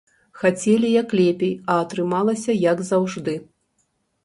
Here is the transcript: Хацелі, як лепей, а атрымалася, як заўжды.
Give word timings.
Хацелі, 0.43 0.89
як 0.93 1.13
лепей, 1.19 1.51
а 1.75 1.77
атрымалася, 1.83 2.57
як 2.65 2.83
заўжды. 2.91 3.39